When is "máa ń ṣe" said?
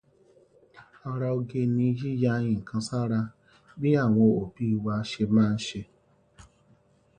5.35-5.81